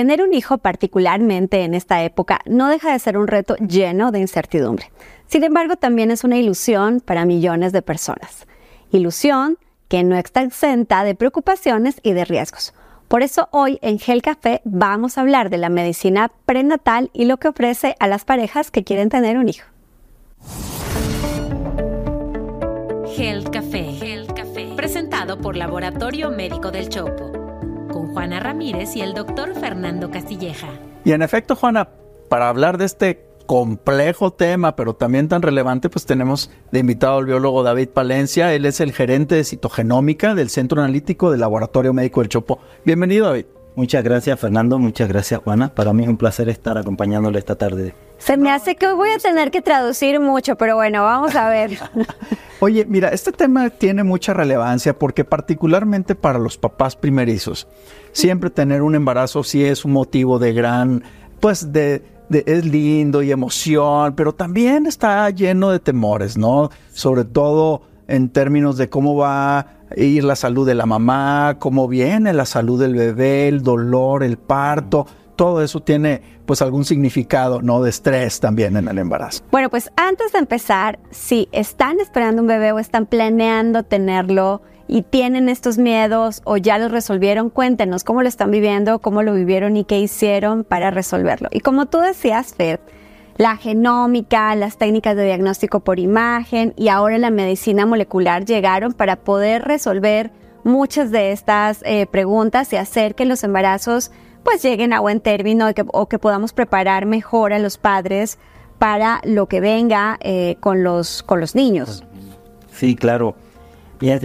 [0.00, 4.20] Tener un hijo, particularmente en esta época, no deja de ser un reto lleno de
[4.20, 4.90] incertidumbre.
[5.26, 8.46] Sin embargo, también es una ilusión para millones de personas.
[8.90, 9.58] Ilusión
[9.88, 12.72] que no está exenta de preocupaciones y de riesgos.
[13.08, 17.36] Por eso hoy en Gel Café vamos a hablar de la medicina prenatal y lo
[17.36, 19.66] que ofrece a las parejas que quieren tener un hijo.
[23.14, 27.32] Gel Café, Café, presentado por Laboratorio Médico del Chopo,
[27.90, 30.68] con Juana Ramírez y el doctor Fernando Castilleja.
[31.04, 31.88] Y en efecto, Juana,
[32.28, 37.26] para hablar de este complejo tema, pero también tan relevante, pues tenemos de invitado al
[37.26, 38.54] biólogo David Palencia.
[38.54, 42.60] Él es el gerente de citogenómica del Centro Analítico del Laboratorio Médico del Chopo.
[42.84, 43.46] Bienvenido, David.
[43.74, 44.78] Muchas gracias, Fernando.
[44.78, 45.74] Muchas gracias, Juana.
[45.74, 47.94] Para mí es un placer estar acompañándole esta tarde.
[48.20, 51.78] Se me hace que voy a tener que traducir mucho, pero bueno, vamos a ver.
[52.60, 57.66] Oye, mira, este tema tiene mucha relevancia porque particularmente para los papás primerizos,
[58.12, 61.02] siempre tener un embarazo sí es un motivo de gran,
[61.40, 66.70] pues de es lindo y emoción, pero también está lleno de temores, ¿no?
[66.92, 71.88] Sobre todo en términos de cómo va a ir la salud de la mamá, cómo
[71.88, 75.06] viene la salud del bebé, el dolor, el parto.
[75.40, 77.80] Todo eso tiene pues algún significado, ¿no?
[77.80, 79.42] De estrés también en el embarazo.
[79.50, 85.00] Bueno, pues antes de empezar, si están esperando un bebé o están planeando tenerlo, y
[85.00, 89.78] tienen estos miedos o ya los resolvieron, cuéntenos cómo lo están viviendo, cómo lo vivieron
[89.78, 91.48] y qué hicieron para resolverlo.
[91.52, 92.78] Y como tú decías, Fer,
[93.38, 99.16] la genómica, las técnicas de diagnóstico por imagen y ahora la medicina molecular llegaron para
[99.16, 100.32] poder resolver
[100.64, 104.10] muchas de estas eh, preguntas y hacer que los embarazos
[104.44, 108.38] pues lleguen a buen término o que podamos preparar mejor a los padres
[108.78, 112.04] para lo que venga eh, con, los, con los niños.
[112.72, 113.34] Sí, claro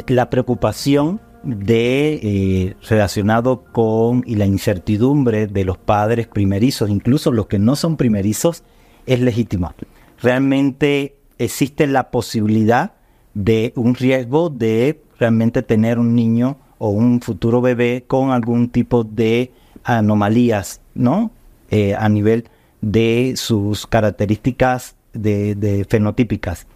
[0.07, 7.47] la preocupación de eh, relacionado con y la incertidumbre de los padres primerizos, incluso los
[7.47, 8.63] que no son primerizos,
[9.05, 9.75] es legítima.
[10.21, 12.93] Realmente existe la posibilidad
[13.33, 19.03] de un riesgo de realmente tener un niño o un futuro bebé con algún tipo
[19.03, 19.51] de
[19.85, 21.31] anomalías, ¿no?
[21.71, 22.49] Eh, a nivel
[22.81, 26.67] de sus características de fenotípicas.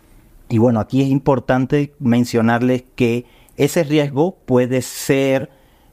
[0.49, 3.25] Y bueno, aquí es importante mencionarles que
[3.55, 5.49] ese riesgo puede ser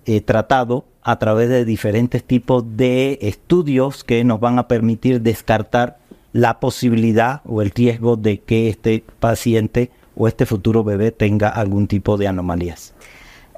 [0.06, 5.98] eh, tratado a través de diferentes tipos de estudios que nos van a permitir descartar
[6.33, 11.87] la posibilidad o el riesgo de que este paciente o este futuro bebé tenga algún
[11.87, 12.94] tipo de anomalías.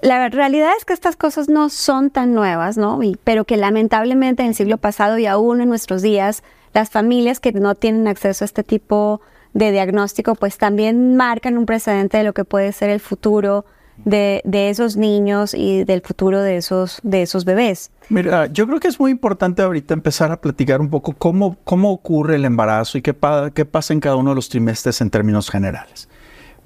[0.03, 3.01] La realidad es que estas cosas no son tan nuevas, ¿no?
[3.25, 6.43] pero que lamentablemente en el siglo pasado y aún en nuestros días,
[6.75, 11.59] las familias que no tienen acceso a este tipo de de diagnóstico, pues también marcan
[11.59, 13.65] un precedente de lo que puede ser el futuro
[14.05, 17.91] de, esos niños y del futuro de esos, de esos bebés.
[18.09, 21.93] Mira, yo creo que es muy importante ahorita empezar a platicar un poco cómo, cómo
[21.93, 23.15] ocurre el embarazo y qué,
[23.55, 26.09] qué pasa en cada uno de los trimestres en términos generales,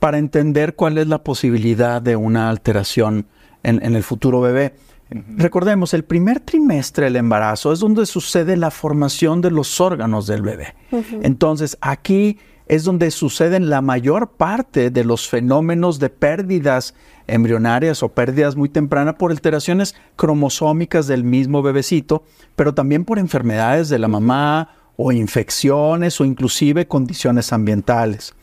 [0.02, 3.28] para entender cuál es la posibilidad de una alteración
[3.62, 4.74] en, el futuro bebé.
[5.10, 10.42] Recordemos, el primer trimestre del embarazo es donde sucede la formación de los órganos del
[10.42, 10.74] bebé.
[11.22, 16.96] Entonces, aquí es donde suceden la mayor parte de los fenómenos de pérdidas
[17.28, 22.24] embrionarias o pérdidas muy tempranas por alteraciones cromosómicas del mismo bebecito,
[22.56, 28.34] pero también por enfermedades de la mamá o infecciones o inclusive condiciones ambientales.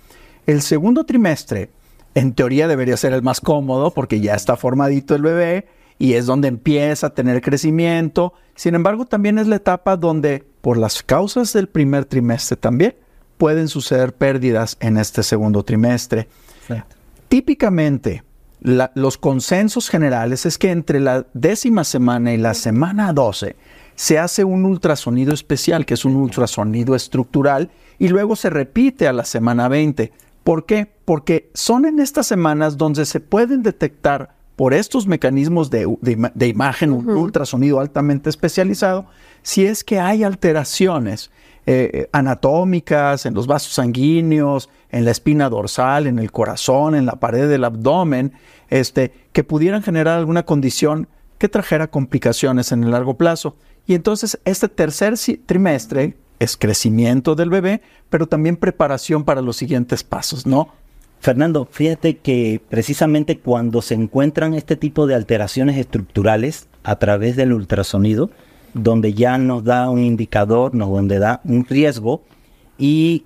[0.49, 1.69] El segundo trimestre,
[2.15, 5.67] en teoría, debería ser el más cómodo porque ya está formadito el bebé
[5.99, 8.33] y es donde empieza a tener crecimiento.
[8.55, 12.95] Sin embargo, también es la etapa donde, por las causas del primer trimestre también,
[13.37, 16.27] pueden suceder pérdidas en este segundo trimestre.
[17.27, 18.23] Típicamente,
[18.59, 23.55] los consensos generales es que entre la décima semana y la semana 12
[23.93, 29.13] se hace un ultrasonido especial, que es un ultrasonido estructural, y luego se repite a
[29.13, 30.11] la semana 20.
[30.43, 30.91] ¿Por qué?
[31.05, 35.87] Porque son en estas semanas donde se pueden detectar por estos mecanismos de,
[36.41, 39.05] imagen, un ultrasonido altamente especializado,
[39.41, 41.31] si es que hay alteraciones
[41.65, 47.19] eh, anatómicas, en los vasos sanguíneos, en la espina dorsal, en el corazón, en la
[47.19, 48.33] pared del abdomen,
[48.69, 51.07] este, que pudieran generar alguna condición
[51.37, 53.55] que trajera complicaciones en el largo plazo.
[53.87, 55.15] Y entonces este tercer
[55.45, 60.69] trimestre es crecimiento del bebé, pero también preparación para los siguientes pasos, ¿no?
[61.19, 67.51] Fernando, fíjate que precisamente cuando se encuentran este tipo de alteraciones estructurales a través del
[67.51, 68.29] ultrasonido,
[68.73, 72.21] donde ya nos da un indicador, nos, donde da un riesgo
[72.77, 73.25] y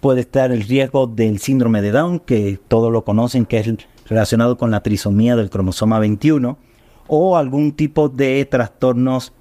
[0.00, 3.72] puede estar el riesgo del síndrome de Down, que todos lo conocen, que es
[4.08, 6.58] relacionado con la trisomía del cromosoma 21,
[7.06, 9.32] o algún tipo de trastornos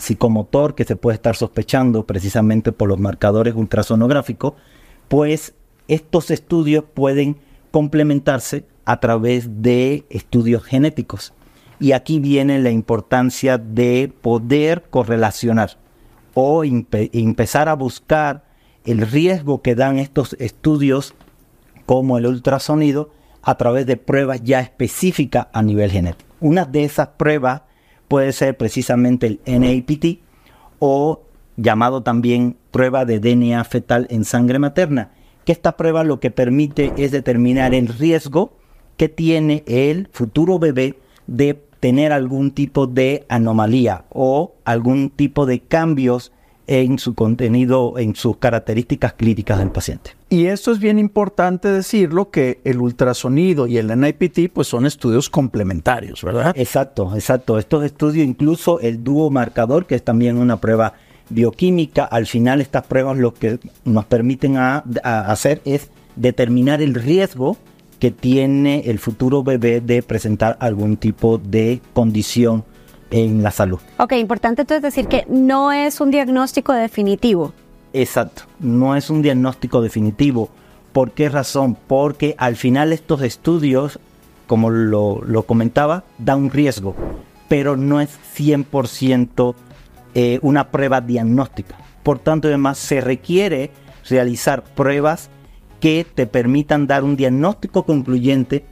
[0.00, 4.54] psicomotor que se puede estar sospechando precisamente por los marcadores ultrasonográficos,
[5.08, 5.54] pues
[5.88, 7.38] estos estudios pueden
[7.70, 11.32] complementarse a través de estudios genéticos.
[11.80, 15.78] Y aquí viene la importancia de poder correlacionar
[16.34, 18.44] o empezar a buscar
[18.84, 21.14] el riesgo que dan estos estudios
[21.86, 23.10] como el ultrasonido
[23.42, 26.30] a través de pruebas ya específicas a nivel genético.
[26.40, 27.62] Una de esas pruebas
[28.08, 30.20] puede ser precisamente el NAPT
[30.78, 31.22] o
[31.56, 35.10] llamado también prueba de DNA fetal en sangre materna,
[35.44, 38.52] que esta prueba lo que permite es determinar el riesgo
[38.96, 45.60] que tiene el futuro bebé de tener algún tipo de anomalía o algún tipo de
[45.60, 46.32] cambios
[46.66, 50.17] en su contenido, en sus características clínicas del paciente.
[50.30, 55.30] Y esto es bien importante decirlo, que el ultrasonido y el NIPT pues son estudios
[55.30, 56.52] complementarios, ¿verdad?
[56.54, 57.58] Exacto, exacto.
[57.58, 60.92] Estos estudios, incluso el dúo marcador, que es también una prueba
[61.30, 67.56] bioquímica, al final estas pruebas lo que nos permiten hacer es determinar el riesgo
[67.98, 72.64] que tiene el futuro bebé de presentar algún tipo de condición
[73.10, 73.78] en la salud.
[73.98, 77.54] Ok, importante entonces decir que no es un diagnóstico definitivo.
[77.92, 80.50] Exacto, no es un diagnóstico definitivo.
[80.92, 81.76] ¿Por qué razón?
[81.86, 83.98] Porque al final estos estudios,
[84.46, 86.94] como lo, comentaba, dan un riesgo,
[87.48, 89.54] pero no es 100%
[90.14, 91.76] eh, una prueba diagnóstica.
[92.02, 93.70] Por tanto, además, se requiere
[94.08, 95.30] realizar pruebas
[95.80, 98.64] que te permitan dar un diagnóstico concluyente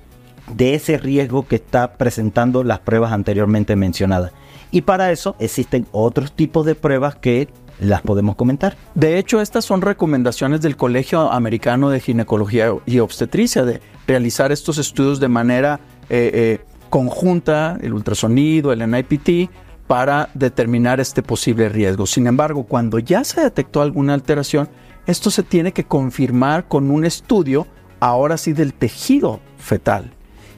[0.53, 4.33] de ese riesgo que está presentando las pruebas anteriormente mencionadas.
[4.71, 7.49] Y para eso existen otros tipos de pruebas que
[7.81, 8.77] las podemos comentar.
[8.95, 14.79] De hecho, estas son recomendaciones del Colegio Americano de Ginecología y Obstetricia de realizar estos
[14.79, 19.51] estudios de manera eh, eh, conjunta, el ultrasonido, el NIPT,
[19.87, 22.07] para determinar este posible riesgo.
[22.07, 24.69] Sin embargo, cuando ya se detectó alguna alteración,
[25.07, 27.67] esto se tiene que confirmar con un estudio,
[28.01, 30.13] ahora sí, del tejido fetal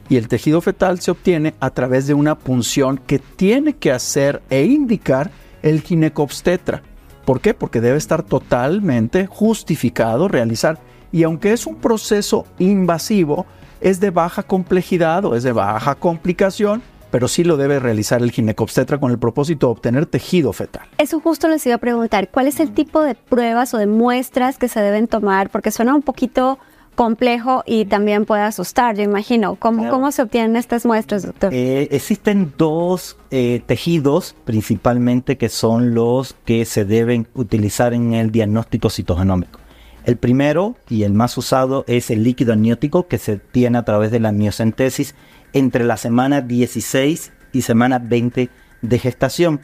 [0.08, 4.42] y el tejido fetal se obtiene a través de una punción que tiene que hacer
[4.50, 5.30] e indicar
[5.62, 6.82] el ginecobstetra.
[7.28, 7.52] ¿Por qué?
[7.52, 10.78] Porque debe estar totalmente justificado realizar.
[11.12, 13.44] Y aunque es un proceso invasivo,
[13.82, 16.80] es de baja complejidad o es de baja complicación,
[17.10, 20.88] pero sí lo debe realizar el ginecobstetra con el propósito de obtener tejido fetal.
[20.96, 24.56] Eso justo les iba a preguntar, ¿cuál es el tipo de pruebas o de muestras
[24.56, 25.50] que se deben tomar?
[25.50, 26.58] Porque suena un poquito
[26.98, 29.54] complejo y también puede asustar, yo imagino.
[29.54, 31.54] ¿Cómo, ¿cómo se obtienen estas muestras, doctor?
[31.54, 38.32] Eh, existen dos eh, tejidos principalmente que son los que se deben utilizar en el
[38.32, 39.60] diagnóstico citogenómico.
[40.06, 44.10] El primero y el más usado es el líquido amniótico que se tiene a través
[44.10, 45.14] de la miocentesis
[45.52, 48.50] entre la semana 16 y semana 20
[48.82, 49.60] de gestación.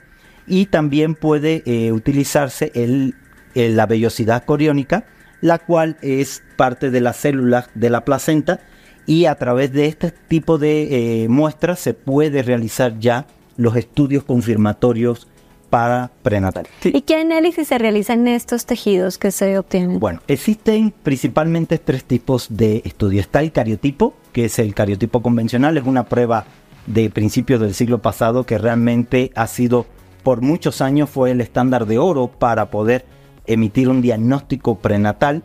[0.47, 3.17] Y también puede eh, utilizarse el,
[3.55, 5.07] la vellosidad coriónica,
[5.45, 8.61] la cual es parte de las células de la placenta
[9.05, 13.27] y a través de este tipo de eh, muestras se puede realizar ya
[13.59, 15.29] los estudios confirmatorios
[15.69, 16.67] para prenatal.
[16.83, 20.01] ¿Y qué análisis se realizan en estos tejidos que se obtienen?
[20.01, 23.27] Bueno, existen principalmente tres tipos de estudios.
[23.27, 26.47] Está el cariotipo, que es el cariotipo convencional, es una prueba
[26.87, 29.85] de principios del siglo pasado que realmente ha sido
[30.23, 33.05] por muchos años fue el estándar de oro para poder
[33.47, 35.43] emitir un diagnóstico prenatal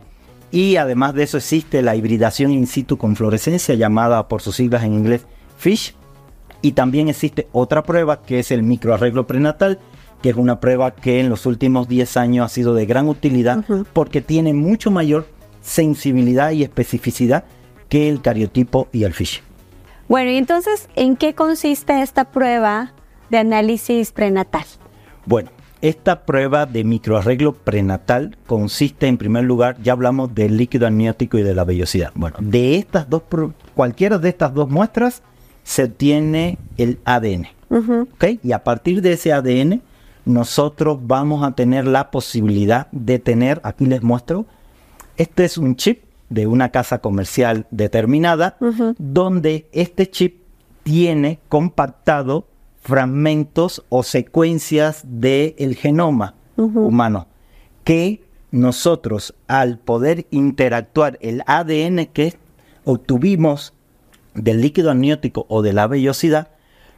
[0.50, 4.84] y además de eso existe la hibridación in situ con fluorescencia llamada por sus siglas
[4.84, 5.26] en inglés
[5.58, 5.94] FISH
[6.62, 9.78] y también existe otra prueba que es el microarreglo prenatal
[10.22, 13.64] que es una prueba que en los últimos 10 años ha sido de gran utilidad
[13.92, 15.26] porque tiene mucho mayor
[15.62, 17.44] sensibilidad y especificidad
[17.88, 19.42] que el cariotipo y el FISH.
[20.08, 22.92] Bueno, y entonces, ¿en qué consiste esta prueba
[23.30, 24.64] de análisis prenatal?
[25.24, 25.50] Bueno,
[25.82, 31.42] esta prueba de microarreglo prenatal consiste en primer lugar, ya hablamos del líquido amniótico y
[31.42, 32.12] de la vellosidad.
[32.14, 33.22] Bueno, de estas dos,
[33.74, 35.22] cualquiera de estas dos muestras
[35.62, 37.48] se tiene el ADN.
[38.42, 39.82] Y a partir de ese ADN,
[40.24, 44.46] nosotros vamos a tener la posibilidad de tener, aquí les muestro,
[45.16, 48.56] este es un chip de una casa comercial determinada,
[48.98, 50.42] donde este chip
[50.82, 52.46] tiene compactado
[52.80, 57.26] fragmentos o secuencias del genoma humano
[57.84, 62.34] que nosotros al poder interactuar el ADN que
[62.84, 63.72] obtuvimos
[64.34, 66.48] del líquido amniótico o de la vellosidad,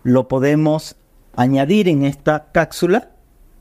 [0.03, 0.97] lo podemos
[1.37, 3.11] añadir en esta cápsula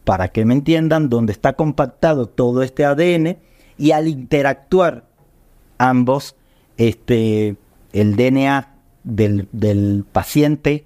[0.03, 3.37] para que me entiendan donde está compactado todo este ADN
[3.77, 5.05] y al interactuar
[5.77, 6.35] ambos,
[6.77, 7.55] este,
[7.93, 8.73] el DNA
[9.03, 10.85] del, del paciente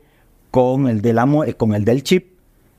[0.55, 2.27] con el, de la, con el del chip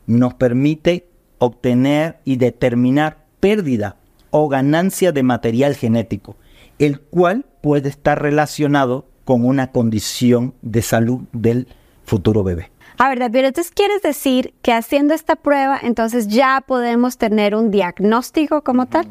[0.07, 3.97] nos permite obtener y determinar pérdida
[4.31, 6.37] o ganancia de material genético,
[6.79, 11.69] el cual puede estar relacionado con una condición de salud del
[12.05, 12.71] futuro bebé.
[12.97, 17.71] A ver, David, entonces quieres decir que haciendo esta prueba, entonces ya podemos tener un
[17.71, 19.07] diagnóstico como tal?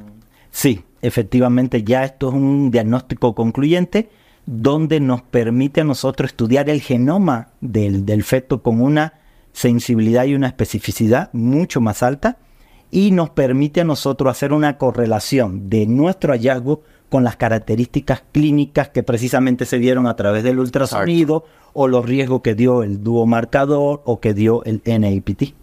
[0.50, 4.10] Sí, efectivamente ya esto es un diagnóstico concluyente
[4.46, 9.14] donde nos permite a nosotros estudiar el genoma del, del feto con una
[9.54, 12.38] sensibilidad y una especificidad mucho más alta
[12.92, 18.90] y nos permite a nosotros hacer una correlación de nuestro hallazgo con las características clínicas
[18.90, 23.26] que precisamente se dieron a través del ultrasonido o los riesgos que dio el dúo
[23.26, 25.54] marcador o que dio el NAPT.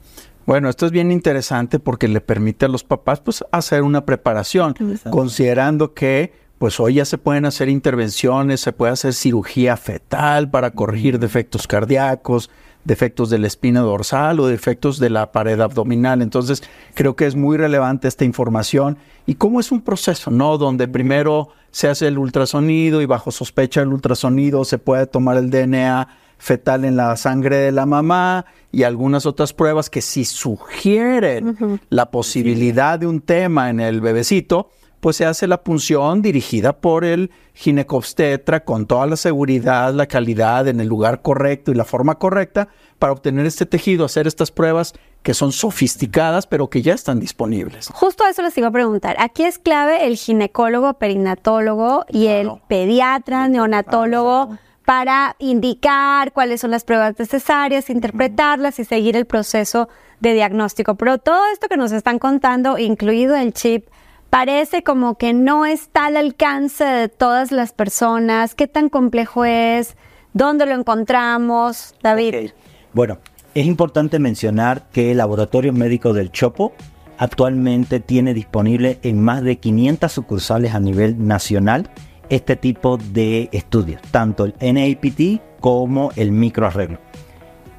[0.45, 4.75] Bueno, esto es bien interesante porque le permite a los papás pues hacer una preparación,
[5.11, 10.71] considerando que pues hoy ya se pueden hacer intervenciones, se puede hacer cirugía fetal para
[10.71, 12.50] corregir defectos cardíacos,
[12.85, 16.23] defectos de la espina dorsal o defectos de la pared abdominal.
[16.23, 16.62] Entonces,
[16.95, 20.57] creo que es muy relevante esta información y cómo es un proceso, ¿no?
[20.57, 25.50] Donde primero se hace el ultrasonido y bajo sospecha del ultrasonido se puede tomar el
[25.50, 31.81] DNA fetal en la sangre de la mamá y algunas otras pruebas que si sugieren
[31.88, 34.71] la posibilidad de un tema en el bebecito,
[35.02, 40.68] pues se hace la punción dirigida por el ginecobstetra con toda la seguridad, la calidad
[40.68, 42.68] en el lugar correcto y la forma correcta
[43.00, 44.94] para obtener este tejido, hacer estas pruebas
[45.25, 47.88] que son sofisticadas, pero que ya están disponibles.
[47.92, 49.16] Justo eso les iba a preguntar.
[49.18, 54.56] Aquí es clave el ginecólogo, perinatólogo y el pediatra, neonatólogo.
[54.85, 59.88] para indicar cuáles son las pruebas necesarias, interpretarlas y seguir el proceso
[60.21, 60.97] de diagnóstico.
[60.97, 63.87] Pero todo esto que nos están contando, incluido el chip,
[64.33, 68.55] parece como que no está al alcance de todas las personas.
[68.55, 69.95] ¿Qué tan complejo es?
[70.33, 72.53] ¿Dónde lo encontramos, David?
[72.95, 73.19] Bueno,
[73.55, 76.73] es importante mencionar que el Laboratorio Médico del Chopo
[77.19, 81.91] actualmente tiene disponible en más de 500 sucursales a nivel nacional
[82.31, 86.99] este tipo de estudios, tanto el NAPT como el microarreglo.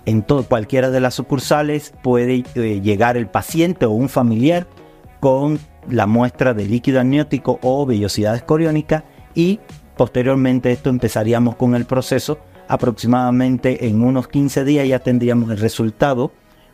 [0.05, 4.67] En todo, cualquiera de las sucursales puede eh, llegar el paciente o un familiar
[5.19, 5.57] con
[5.89, 9.03] la muestra de líquido amniótico o vellosidad escoriónica
[9.35, 9.59] y
[9.97, 16.31] posteriormente esto empezaríamos con el proceso aproximadamente en unos 15 días ya tendríamos el resultado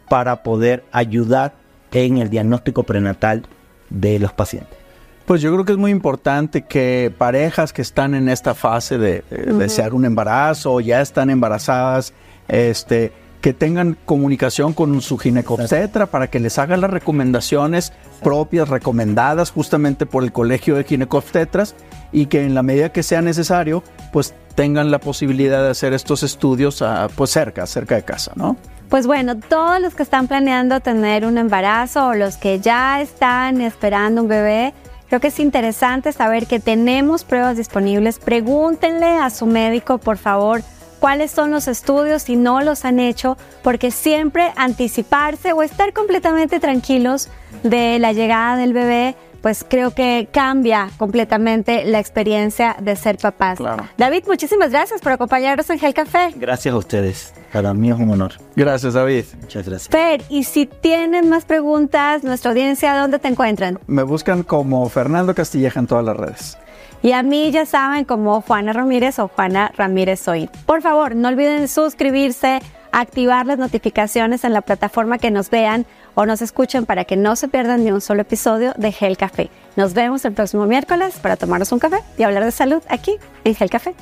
[0.08, 1.54] para poder ayudar
[1.92, 3.44] en el diagnóstico prenatal
[3.89, 4.78] de los pacientes.
[5.25, 9.24] Pues yo creo que es muy importante que parejas que están en esta fase de,
[9.30, 12.13] desear un embarazo o ya están embarazadas,
[12.48, 19.51] este, que tengan comunicación con su ginecobstetra para que les haga las recomendaciones propias, recomendadas
[19.51, 21.75] justamente por el Colegio de Ginecobstetras
[22.12, 26.24] y que en la medida que sea necesario, pues tengan la posibilidad de hacer estos
[26.24, 26.84] estudios
[27.15, 28.58] pues cerca, cerca de casa, ¿no?
[28.89, 33.62] Pues bueno, todos los que están planeando tener un embarazo o los que ya están
[33.62, 34.74] esperando un bebé,
[35.08, 38.17] creo que es interesante saber que tenemos pruebas disponibles.
[38.17, 40.63] Pregúntenle a su médico, por favor,
[41.00, 46.60] cuáles son los estudios si no los han hecho, porque siempre anticiparse o estar completamente
[46.60, 47.29] tranquilos
[47.63, 53.60] de la llegada del bebé, pues creo que cambia completamente la experiencia de ser papás.
[53.98, 56.34] David, muchísimas gracias por acompañarnos en Gel Café.
[56.36, 57.34] Gracias a ustedes.
[57.53, 58.34] Para mí es un honor.
[58.56, 59.25] Gracias, David.
[59.41, 59.89] Muchas gracias.
[59.89, 63.79] Fer, y si tienen más preguntas, nuestra audiencia, ¿dónde te encuentran?
[63.88, 66.58] Me buscan como Fernando Castilleja en todas las redes.
[67.01, 70.50] Y a mí ya saben como Juana Ramírez o Juana Ramírez Soy.
[70.65, 72.60] Por favor, no olviden suscribirse,
[72.91, 77.36] activar las notificaciones en la plataforma que nos vean o nos escuchen para que no
[77.38, 79.50] se pierdan ni un solo episodio de Gel Café.
[79.77, 83.56] Nos vemos el próximo miércoles para tomarnos un café y hablar de salud aquí en
[83.56, 83.96] Gel Café.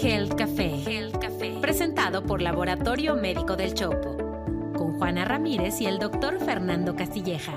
[0.00, 4.16] Gel Café, Gel Café, presentado por Laboratorio Médico del Chopo,
[4.76, 7.54] con Juana Ramírez y el doctor Fernando Castilleja.